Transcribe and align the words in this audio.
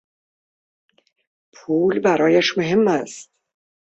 پول 1.55 1.99
برایش 1.99 2.57
مهم 2.57 2.87
است. 2.87 3.31